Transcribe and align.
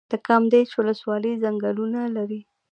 د 0.11 0.13
کامدیش 0.27 0.69
ولسوالۍ 0.75 1.33
ځنګلونه 1.43 1.99
لري 2.15 2.41